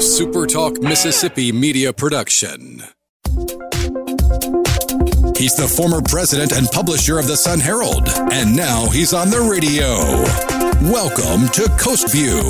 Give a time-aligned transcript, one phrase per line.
[0.00, 2.82] SuperTalk Mississippi media production.
[5.36, 9.40] He's the former president and publisher of the Sun Herald, and now he's on the
[9.40, 9.98] radio.
[10.90, 12.40] Welcome to Coast View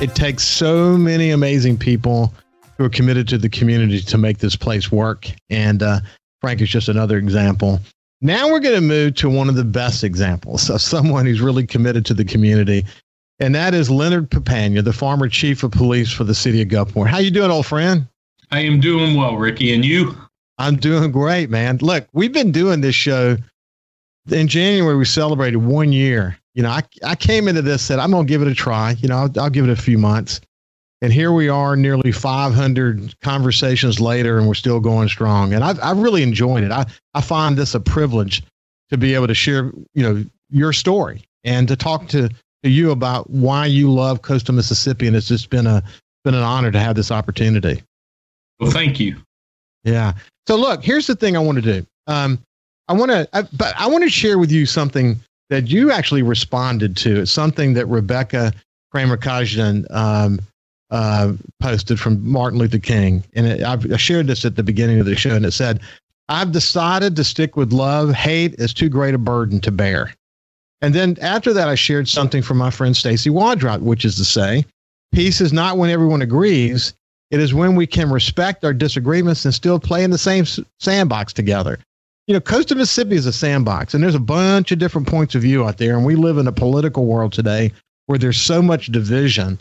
[0.00, 2.32] It takes so many amazing people
[2.80, 5.30] who are committed to the community to make this place work.
[5.50, 6.00] And uh,
[6.40, 7.78] Frank is just another example.
[8.22, 11.66] Now we're going to move to one of the best examples of someone who's really
[11.66, 12.86] committed to the community,
[13.38, 17.06] and that is Leonard Papania, the former chief of police for the city of Gulfport.
[17.06, 18.06] How you doing, old friend?
[18.50, 20.16] I am doing well, Ricky, and you?
[20.56, 21.78] I'm doing great, man.
[21.82, 23.36] Look, we've been doing this show.
[24.30, 26.38] In January, we celebrated one year.
[26.54, 28.96] You know, I, I came into this said I'm going to give it a try.
[29.00, 30.40] You know, I'll, I'll give it a few months.
[31.02, 35.54] And here we are, nearly 500 conversations later, and we're still going strong.
[35.54, 36.70] And I've, I've really enjoyed it.
[36.70, 38.42] I, I find this a privilege
[38.90, 42.90] to be able to share, you know, your story and to talk to, to you
[42.90, 45.06] about why you love coastal Mississippi.
[45.06, 45.82] And it's just been a
[46.22, 47.82] been an honor to have this opportunity.
[48.58, 49.16] Well, thank you.
[49.84, 50.12] Yeah.
[50.46, 51.86] So look, here's the thing I want to do.
[52.06, 52.38] Um,
[52.88, 56.96] I want to, but I want to share with you something that you actually responded
[56.98, 57.20] to.
[57.20, 58.52] It's something that Rebecca
[58.90, 59.18] Kramer
[59.90, 60.40] um,
[60.90, 65.06] uh, posted from Martin Luther King, and it, i shared this at the beginning of
[65.06, 65.80] the show, and it said,
[66.28, 68.12] "I've decided to stick with love.
[68.12, 70.12] Hate is too great a burden to bear."
[70.82, 74.24] And then after that, I shared something from my friend Stacy Wadrott, which is to
[74.24, 74.64] say,
[75.12, 76.94] peace is not when everyone agrees.
[77.30, 80.44] It is when we can respect our disagreements and still play in the same
[80.80, 81.78] sandbox together.
[82.26, 85.42] You know, coastal Mississippi is a sandbox, and there's a bunch of different points of
[85.42, 85.96] view out there.
[85.96, 87.72] And we live in a political world today
[88.06, 89.60] where there's so much division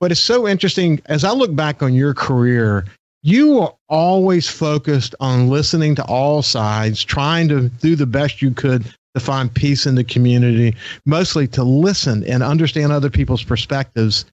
[0.00, 2.86] but it's so interesting as I look back on your career,
[3.22, 8.50] you were always focused on listening to all sides, trying to do the best you
[8.50, 14.24] could to find peace in the community, mostly to listen and understand other people's perspectives.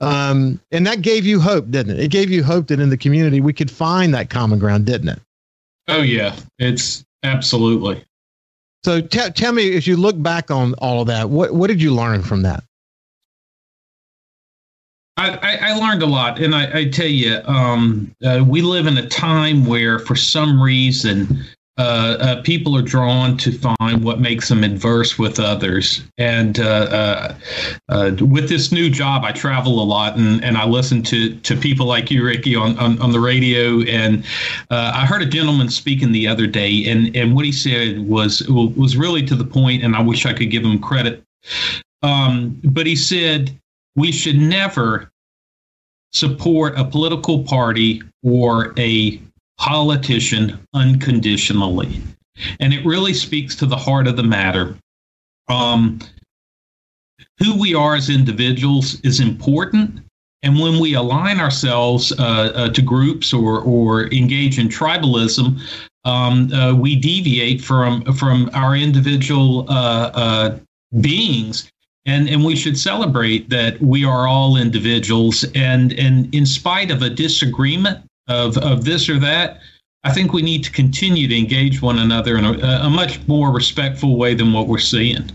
[0.00, 2.04] Um, and that gave you hope, didn't it?
[2.04, 5.08] It gave you hope that in the community we could find that common ground, didn't
[5.08, 5.20] it?
[5.88, 6.36] Oh, yeah.
[6.58, 8.04] It's absolutely.
[8.84, 11.82] So t- tell me, as you look back on all of that, what, what did
[11.82, 12.62] you learn from that?
[15.18, 18.98] I, I, learned a lot, and I, I tell you, um, uh, we live in
[18.98, 21.44] a time where, for some reason,
[21.76, 26.02] uh, uh, people are drawn to find what makes them adverse with others.
[26.18, 27.34] And uh, uh,
[27.88, 31.56] uh, with this new job, I travel a lot, and, and I listen to to
[31.56, 33.82] people like you, Ricky, on on, on the radio.
[33.82, 34.24] And
[34.70, 38.96] I heard a gentleman speaking the other day, and and what he said was was
[38.96, 41.22] really to the point, and I wish I could give him credit.
[42.02, 43.56] Um, but he said
[43.96, 45.10] we should never
[46.12, 49.20] support a political party or a
[49.58, 52.00] politician unconditionally.
[52.60, 54.76] And it really speaks to the heart of the matter.
[55.48, 55.98] Um,
[57.38, 60.00] who we are as individuals is important.
[60.42, 65.60] And when we align ourselves uh, uh, to groups or, or engage in tribalism,
[66.04, 70.58] um, uh, we deviate from, from our individual uh, uh,
[71.00, 71.70] beings
[72.08, 75.44] and and we should celebrate that we are all individuals.
[75.54, 79.60] And and in spite of a disagreement of of this or that
[80.04, 82.52] i think we need to continue to engage one another in a,
[82.82, 85.30] a much more respectful way than what we're seeing.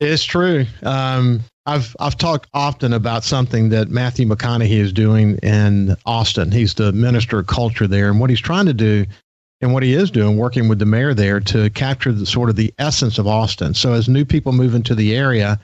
[0.00, 0.66] It's true.
[0.82, 6.52] Um, I've I've talked often about something that Matthew McConaughey is doing in Austin.
[6.52, 9.04] He's the minister of culture there, and what he's trying to do
[9.60, 12.56] and what he is doing, working with the mayor there to capture the sort of
[12.56, 13.74] the essence of Austin.
[13.74, 15.58] So as new people move into the area,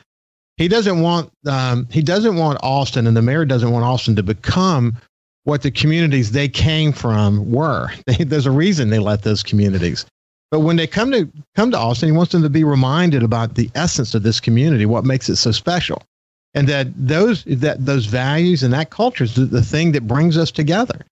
[0.56, 4.22] he doesn't want um, he doesn't want Austin, and the mayor doesn't want Austin to
[4.22, 4.96] become
[5.44, 7.90] what the communities they came from were.
[8.18, 10.06] There's a reason they let those communities.
[10.50, 13.54] But when they come to come to Austin, he wants them to be reminded about
[13.54, 16.02] the essence of this community, what makes it so special,
[16.54, 20.36] and that those that those values and that culture is the, the thing that brings
[20.36, 21.04] us together.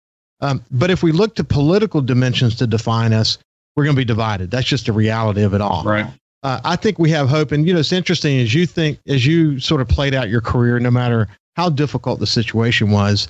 [0.42, 3.38] Um, but if we look to political dimensions to define us,
[3.74, 4.50] we're going to be divided.
[4.50, 5.84] That's just the reality of it all.
[5.84, 6.06] Right.
[6.42, 7.52] Uh, I think we have hope.
[7.52, 10.40] And, you know, it's interesting as you think, as you sort of played out your
[10.40, 13.28] career, no matter how difficult the situation was,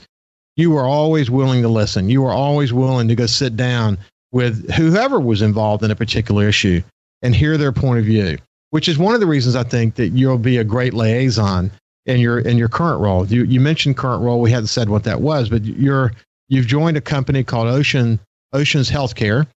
[0.56, 2.08] you were always willing to listen.
[2.08, 3.98] You were always willing to go sit down
[4.32, 6.82] with whoever was involved in a particular issue
[7.20, 8.38] and hear their point of view,
[8.70, 11.70] which is one of the reasons I think that you'll be a great liaison
[12.06, 13.26] in your in your current role.
[13.26, 14.40] You you mentioned current role.
[14.40, 16.12] We hadn't said what that was, but you're
[16.52, 18.20] you've joined a company called Ocean
[18.52, 19.46] Oceans Healthcare,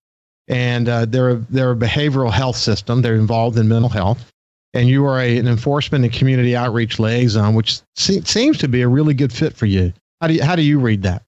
[0.48, 3.02] and uh, they're a, they're a behavioral health system.
[3.02, 4.32] They're involved in mental health,
[4.72, 8.80] and you are a, an enforcement and community outreach liaison, which se- seems to be
[8.80, 9.92] a really good fit for you.
[10.22, 11.22] How do you, how do you read that?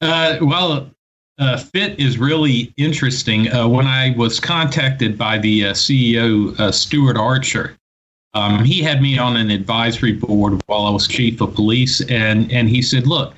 [0.00, 0.88] Uh, well,
[1.40, 3.52] uh, fit is really interesting.
[3.52, 7.76] Uh, when I was contacted by the uh, CEO, uh, Stuart Archer,
[8.34, 12.50] um, he had me on an advisory board while I was chief of police, and
[12.52, 13.34] and he said, "Look,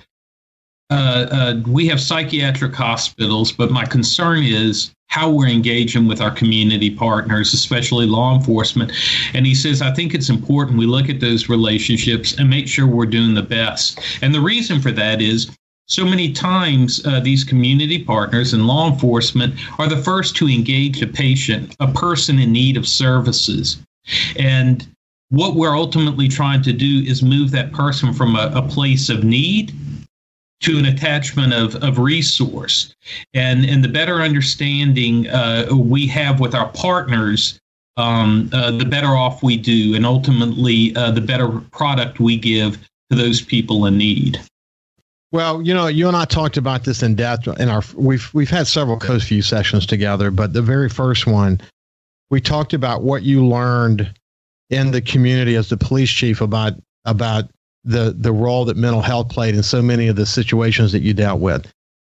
[0.91, 6.31] uh, uh, we have psychiatric hospitals, but my concern is how we're engaging with our
[6.31, 8.93] community partners, especially law enforcement."
[9.35, 12.87] And he says, "I think it's important we look at those relationships and make sure
[12.87, 15.51] we're doing the best." And the reason for that is
[15.89, 21.01] so many times, uh, these community partners and law enforcement are the first to engage
[21.01, 23.79] a patient, a person in need of services.
[24.37, 24.87] And
[25.31, 29.25] what we're ultimately trying to do is move that person from a, a place of
[29.25, 29.73] need
[30.61, 32.95] to an attachment of, of resource.
[33.35, 37.59] And, and the better understanding uh, we have with our partners,
[37.97, 42.79] um, uh, the better off we do, and ultimately, uh, the better product we give
[43.11, 44.41] to those people in need.
[45.33, 48.51] Well, you know, you and I talked about this in depth in our we've we've
[48.51, 51.61] had several Coast View sessions together, but the very first one,
[52.31, 54.13] we talked about what you learned
[54.71, 56.75] in the community as the police chief about
[57.05, 57.51] about
[57.87, 61.15] the the role that mental health played in so many of the situations that you
[61.15, 61.67] dealt with.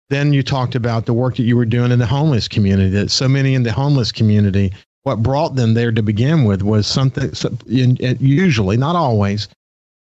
[0.08, 2.90] Then you talked about the work that you were doing in the homeless community.
[2.90, 6.87] That so many in the homeless community, what brought them there to begin with was
[6.87, 7.31] something.
[7.67, 9.49] Usually, not always.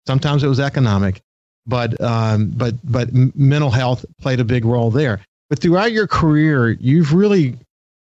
[0.06, 1.22] Sometimes it was economic,
[1.66, 5.22] but um, but but mental health played a big role there.
[5.50, 7.58] But throughout your career, you've really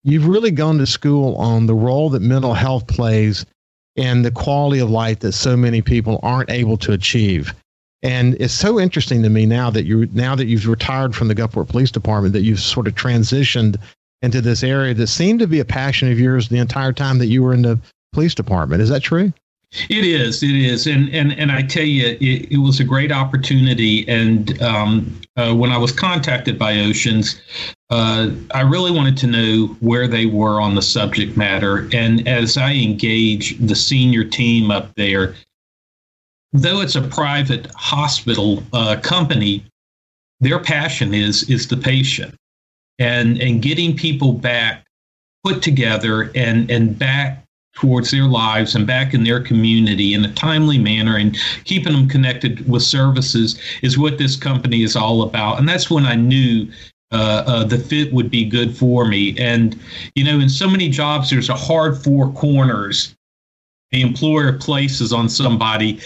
[0.04, 3.44] you've really gone to school on the role that mental health plays
[3.98, 7.52] and the quality of life that so many people aren't able to achieve.
[8.02, 11.34] And it's so interesting to me now that you now that you've retired from the
[11.34, 13.76] Gulfport Police Department that you've sort of transitioned
[14.22, 17.26] into this area that seemed to be a passion of yours the entire time that
[17.26, 17.78] you were in the
[18.12, 18.82] police department.
[18.82, 19.32] Is that true?
[19.90, 20.42] It is.
[20.42, 20.86] It is.
[20.86, 24.08] And and and I tell you, it, it was a great opportunity.
[24.08, 27.40] And um, uh, when I was contacted by Oceans,
[27.90, 31.88] uh, I really wanted to know where they were on the subject matter.
[31.92, 35.34] And as I engage the senior team up there,
[36.52, 39.64] though it's a private hospital uh, company,
[40.40, 42.34] their passion is is the patient,
[42.98, 44.84] and and getting people back
[45.42, 47.42] put together and and back
[47.74, 52.08] towards their lives and back in their community in a timely manner and keeping them
[52.08, 55.58] connected with services is what this company is all about.
[55.58, 56.66] And that's when I knew
[57.10, 59.38] uh, uh, the fit would be good for me.
[59.38, 59.80] And,
[60.14, 63.14] you know, in so many jobs, there's a hard four corners
[63.90, 65.98] the employer places on somebody.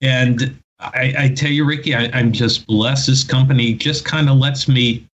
[0.00, 3.06] And I, I tell you, Ricky, I, am just blessed.
[3.06, 5.06] This company just kind of lets me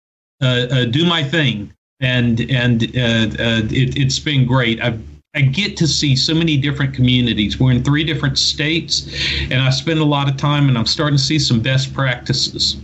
[0.40, 1.72] uh, uh, do my thing.
[1.98, 2.92] And and it,
[3.96, 4.80] it's been great.
[4.80, 5.00] I've
[5.34, 7.58] I get to see so many different communities.
[7.58, 9.06] We're in three different states,
[9.50, 12.76] and I spend a lot of time, and I'm starting to see some best practices.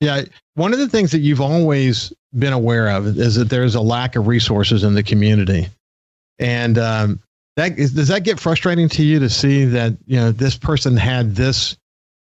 [0.00, 0.22] Yeah,
[0.54, 4.16] one of the things that you've always been aware of is that there's a lack
[4.16, 5.68] of resources in the community,
[6.38, 7.20] and um,
[7.56, 10.96] that is, does that get frustrating to you to see that you know this person
[10.96, 11.76] had this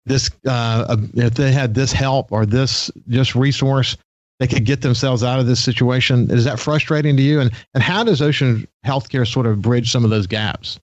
[0.05, 3.97] this uh, if they had this help or this just resource
[4.41, 6.31] they could get themselves out of this situation.
[6.31, 7.41] Is that frustrating to you?
[7.41, 10.79] And and how does Ocean Healthcare sort of bridge some of those gaps?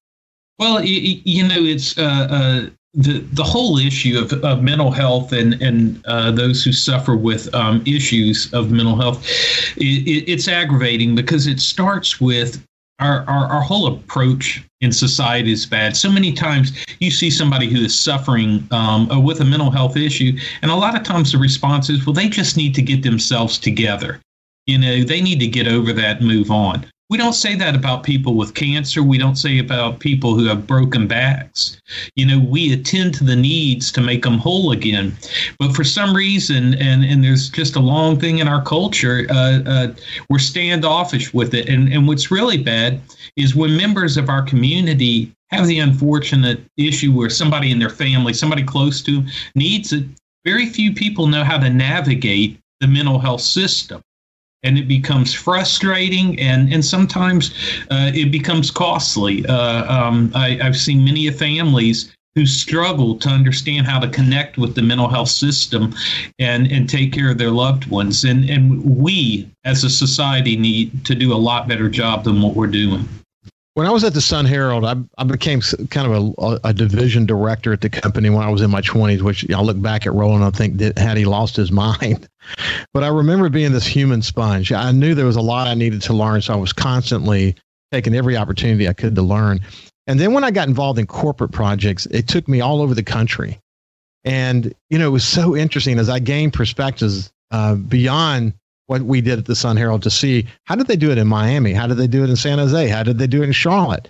[0.58, 5.32] Well, you, you know, it's uh, uh, the the whole issue of, of mental health
[5.32, 9.26] and and uh, those who suffer with um, issues of mental health.
[9.78, 12.66] It, it's aggravating because it starts with
[13.00, 15.98] our, our, our whole approach in society is bad.
[15.98, 19.98] So many times you see somebody who is suffering um, uh, with a mental health
[19.98, 23.02] issue, and a lot of times the response is, well, they just need to get
[23.02, 24.20] themselves together.
[24.68, 26.86] You know, they need to get over that and move on.
[27.12, 29.04] We don't say that about people with cancer.
[29.04, 31.78] We don't say about people who have broken backs.
[32.16, 35.18] You know, we attend to the needs to make them whole again.
[35.60, 39.60] But for some reason, and, and there's just a long thing in our culture, uh,
[39.66, 39.94] uh,
[40.30, 41.68] we're standoffish with it.
[41.68, 43.02] And, and what's really bad
[43.36, 48.32] is when members of our community have the unfortunate issue where somebody in their family,
[48.32, 50.06] somebody close to them, needs it,
[50.46, 54.02] very few people know how to navigate the mental health system
[54.64, 57.54] and it becomes frustrating and and sometimes
[57.90, 59.46] uh, it becomes costly.
[59.46, 64.76] Uh, um, I, have seen many families who struggle to understand how to connect with
[64.76, 65.94] the mental health system
[66.40, 68.24] and and take care of their loved ones.
[68.24, 72.56] And and we as a society need to do a lot better job than what
[72.56, 73.08] we're doing.
[73.74, 77.26] When I was at the Sun Herald, I, I became kind of a, a, division
[77.26, 80.14] director at the company when I was in my 20s, which I look back at
[80.14, 82.28] Roland, I think that had he lost his mind.
[82.94, 84.74] But I remember being this human sponge.
[84.74, 87.56] I knew there was a lot I needed to learn, so I was constantly
[87.94, 89.62] taking every opportunity I could to learn.
[90.08, 93.04] And then when I got involved in corporate projects, it took me all over the
[93.04, 93.60] country.
[94.26, 98.54] And, you know, it was so interesting as I gained perspectives uh, beyond
[98.92, 101.26] what we did at the Sun Herald to see how did they do it in
[101.26, 101.72] Miami?
[101.72, 102.90] How did they do it in San Jose?
[102.90, 104.10] How did they do it in Charlotte?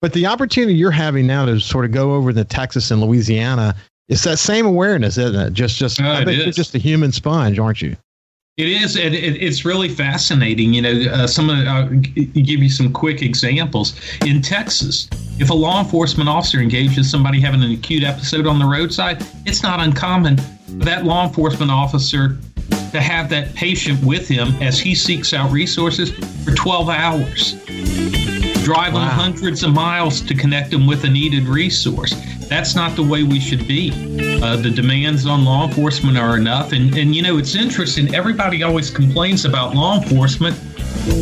[0.00, 3.74] But the opportunity you're having now to sort of go over the Texas and Louisiana,
[4.08, 5.52] it's that same awareness, isn't it?
[5.52, 7.96] Just, just, uh, I bet you're just a human sponge, aren't you?
[8.56, 10.72] It is, and it, it's really fascinating.
[10.72, 14.00] You know, uh, some of I'll give you some quick examples.
[14.24, 18.64] In Texas, if a law enforcement officer engages somebody having an acute episode on the
[18.64, 22.38] roadside, it's not uncommon for that law enforcement officer
[22.94, 26.12] to have that patient with him as he seeks out resources
[26.44, 27.54] for 12 hours,
[28.62, 29.08] driving wow.
[29.08, 32.14] hundreds of miles to connect him with a needed resource.
[32.48, 33.90] That's not the way we should be.
[34.40, 36.70] Uh, the demands on law enforcement are enough.
[36.70, 38.14] And, and, you know, it's interesting.
[38.14, 40.56] Everybody always complains about law enforcement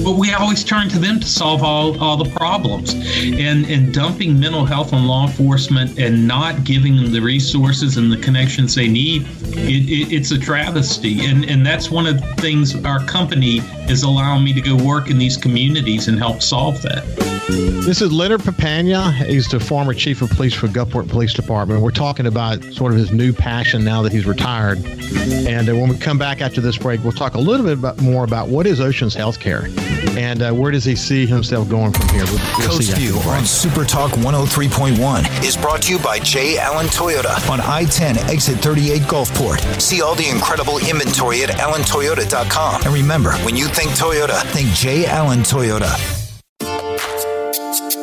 [0.04, 2.94] but we always turn to them to solve all, all the problems.
[2.94, 8.10] And, and dumping mental health on law enforcement and not giving them the resources and
[8.10, 11.24] the connections they need, it, it, it's a travesty.
[11.26, 13.58] And, and that's one of the things our company
[13.88, 17.04] is allowing me to go work in these communities and help solve that.
[17.48, 19.12] This is Leonard Papania.
[19.26, 21.82] He's the former chief of police for Gulfport Police Department.
[21.82, 24.78] We're talking about sort of his new passion now that he's retired.
[24.86, 28.00] And uh, when we come back after this break, we'll talk a little bit about,
[28.00, 29.71] more about what is Oceans Healthcare
[30.18, 32.24] and uh, where does he see himself going from here?
[32.24, 36.58] We'll, we'll Coast View on Super Talk 103.1 is brought to you by J.
[36.58, 39.80] Allen Toyota on I 10 exit 38 Gulfport.
[39.80, 42.82] See all the incredible inventory at allentoyota.com.
[42.82, 45.06] And remember, when you think Toyota, think J.
[45.06, 45.92] Allen Toyota.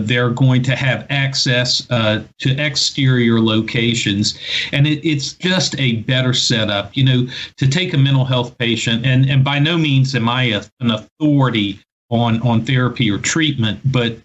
[0.01, 2.25] They're going to have access to
[2.57, 4.39] exterior locations,
[4.71, 6.95] and it, it's just a better setup.
[6.95, 10.43] You know, to take a mental health patient, and and by no means am I
[10.43, 14.17] a, an authority on on therapy or treatment, but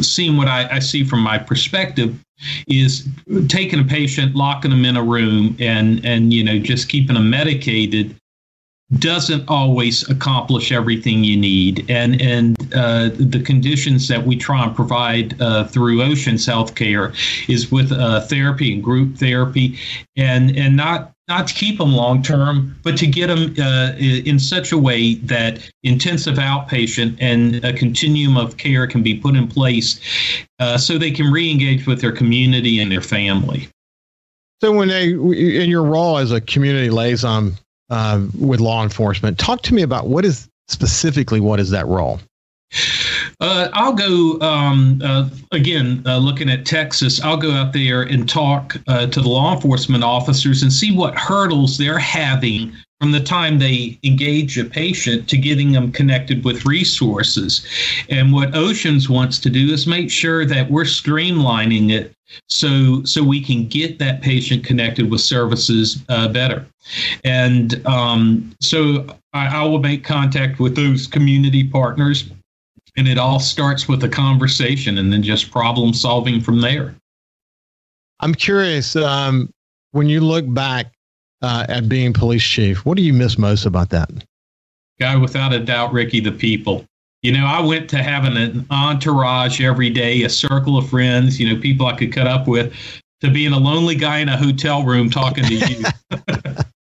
[0.00, 2.18] seeing what I, I see from my perspective,
[2.66, 3.06] is
[3.48, 7.30] taking a patient, locking them in a room, and and you know just keeping them
[7.30, 8.16] medicated
[8.98, 11.88] doesn't always accomplish everything you need.
[11.88, 17.14] And and uh, the conditions that we try and provide uh, through Oceans Healthcare
[17.48, 19.78] is with uh, therapy and group therapy,
[20.16, 24.38] and and not not to keep them long term, but to get them uh, in
[24.38, 29.46] such a way that intensive outpatient and a continuum of care can be put in
[29.46, 30.00] place
[30.58, 33.68] uh, so they can re-engage with their community and their family.
[34.60, 37.54] So, when they, in your role as a community liaison
[37.88, 42.20] uh, with law enforcement, talk to me about what is specifically what is that role?
[43.40, 46.02] Uh, I'll go um, uh, again.
[46.06, 50.04] Uh, looking at Texas, I'll go out there and talk uh, to the law enforcement
[50.04, 55.38] officers and see what hurdles they're having from the time they engage a patient to
[55.38, 57.66] getting them connected with resources.
[58.10, 62.12] And what Oceans wants to do is make sure that we're streamlining it
[62.48, 66.66] so so we can get that patient connected with services uh, better.
[67.24, 72.30] And um, so I, I will make contact with those community partners
[72.96, 76.94] and it all starts with a conversation and then just problem solving from there.
[78.20, 79.50] I'm curious um,
[79.92, 80.92] when you look back
[81.42, 84.10] uh, at being police chief, what do you miss most about that?
[84.98, 86.84] Guy, without a doubt, Ricky, the people.
[87.22, 91.48] You know, I went to having an entourage every day, a circle of friends, you
[91.48, 92.74] know, people I could cut up with,
[93.20, 95.84] to being a lonely guy in a hotel room talking to you.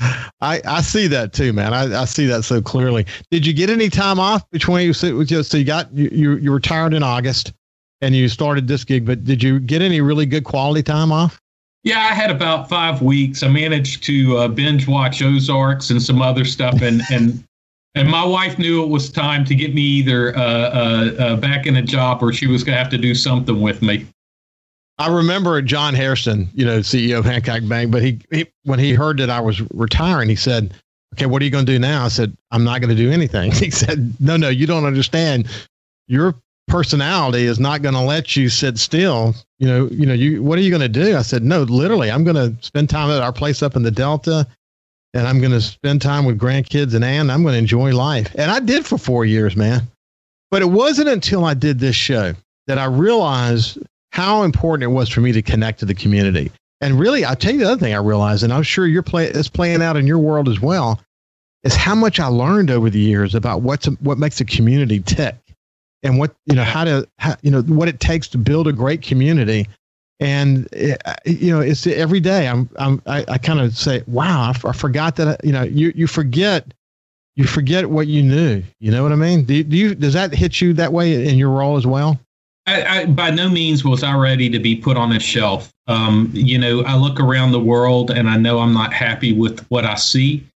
[0.00, 1.74] I, I see that too, man.
[1.74, 3.06] I, I see that so clearly.
[3.30, 4.94] Did you get any time off between?
[4.94, 7.52] So, so you got you, you you retired in August,
[8.00, 9.04] and you started this gig.
[9.04, 11.40] But did you get any really good quality time off?
[11.84, 13.42] Yeah, I had about five weeks.
[13.42, 17.44] I managed to uh, binge watch Ozarks and some other stuff, and and
[17.94, 21.66] and my wife knew it was time to get me either uh, uh, uh back
[21.66, 24.06] in a job or she was going to have to do something with me.
[24.98, 28.92] I remember John Hairston, you know, CEO of Hancock Bank, but he, he when he
[28.92, 30.74] heard that I was retiring, he said,
[31.14, 33.10] "Okay, what are you going to do now?" I said, "I'm not going to do
[33.10, 35.48] anything." He said, "No, no, you don't understand.
[36.08, 36.34] Your
[36.66, 39.34] personality is not going to let you sit still.
[39.58, 42.10] You know, you know, you what are you going to do?" I said, "No, literally,
[42.10, 44.46] I'm going to spend time at our place up in the Delta."
[45.14, 47.30] And I'm going to spend time with grandkids and Ann.
[47.30, 48.30] I'm going to enjoy life.
[48.34, 49.88] And I did for four years, man.
[50.50, 52.34] But it wasn't until I did this show
[52.66, 53.78] that I realized
[54.12, 56.50] how important it was for me to connect to the community.
[56.80, 59.26] And really, I'll tell you the other thing I realized, and I'm sure you're play,
[59.26, 61.00] it's playing out in your world as well,
[61.64, 65.36] is how much I learned over the years about what's what makes a community tick,
[66.02, 68.72] and what you know how to how, you know what it takes to build a
[68.72, 69.66] great community.
[70.20, 72.48] And it, eh, you know, it's every day.
[72.48, 75.44] I'm, I'm I, I kind of say, wow, I, f- I forgot that.
[75.44, 76.72] You know, you you forget
[77.34, 78.62] you forget what you knew.
[78.80, 79.44] You know what I mean?
[79.44, 82.18] Do, do you does that hit you that way in your role as well?
[82.68, 85.72] I, by no means was I ready to be put on a shelf.
[85.86, 89.64] Um, you know, I look around the world and I know I'm not happy with
[89.68, 90.46] what I see.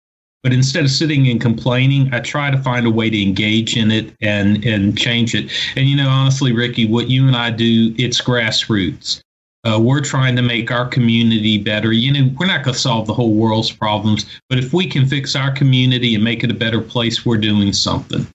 [0.43, 3.93] But instead of sitting and complaining, I try to find a way to engage in
[3.93, 5.53] it and and change it.
[5.77, 9.23] And you know, honestly, Ricky, what you and I do, it's grassroots.
[9.65, 11.93] Uh, we're trying to make our community better.
[11.93, 15.07] You know, we're not going to solve the whole world's problems, but if we can
[15.07, 18.27] fix our community and make it a better place, we're doing something.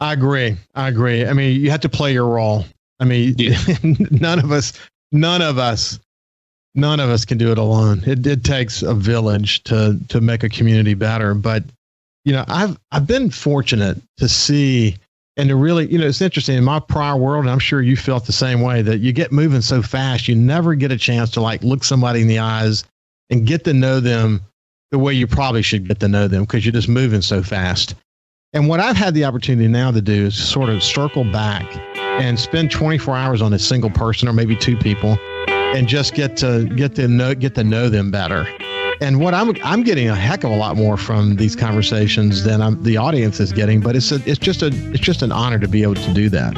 [0.00, 0.56] I agree.
[0.74, 1.24] I agree.
[1.24, 2.66] I mean, you have to play your role.
[3.02, 3.58] I mean, yeah.
[4.12, 4.74] none of us,
[5.10, 5.98] none of us,
[6.76, 8.00] none of us can do it alone.
[8.06, 11.34] It, it takes a village to to make a community better.
[11.34, 11.64] But
[12.24, 14.94] you know, I've I've been fortunate to see
[15.36, 17.96] and to really, you know, it's interesting in my prior world, and I'm sure you
[17.96, 21.30] felt the same way that you get moving so fast, you never get a chance
[21.32, 22.84] to like look somebody in the eyes
[23.30, 24.42] and get to know them
[24.92, 27.96] the way you probably should get to know them because you're just moving so fast.
[28.52, 31.66] And what I've had the opportunity now to do is sort of circle back
[32.22, 36.36] and spend 24 hours on a single person or maybe two people and just get
[36.36, 38.46] to get to know get to know them better.
[39.00, 42.62] And what I'm I'm getting a heck of a lot more from these conversations than
[42.62, 45.58] I'm, the audience is getting, but it's a, it's just a it's just an honor
[45.58, 46.56] to be able to do that.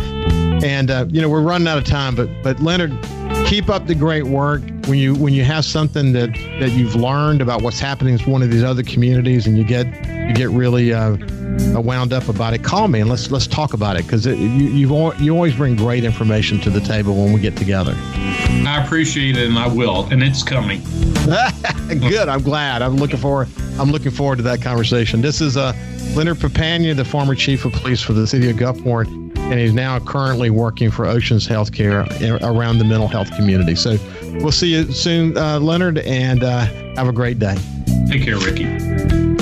[0.63, 2.93] And uh, you know we're running out of time, but but Leonard,
[3.47, 4.61] keep up the great work.
[4.85, 8.43] When you when you have something that that you've learned about what's happening in one
[8.43, 9.87] of these other communities, and you get
[10.29, 11.17] you get really uh,
[11.85, 15.21] wound up about it, call me and let's let's talk about it because you you've
[15.21, 17.95] you always bring great information to the table when we get together.
[17.97, 20.83] I appreciate it, and I will, and it's coming.
[21.89, 22.29] Good.
[22.29, 22.83] I'm glad.
[22.83, 23.49] I'm looking forward.
[23.79, 25.21] I'm looking forward to that conversation.
[25.21, 25.73] This is uh,
[26.15, 29.99] Leonard Papania, the former chief of police for the city of Gulfport, and he's now
[29.99, 32.07] currently working for Oceans Healthcare
[32.43, 33.75] around the mental health community.
[33.75, 33.99] So
[34.41, 37.57] we'll see you soon, uh, Leonard, and uh, have a great day.
[38.09, 39.34] Take care, Ricky.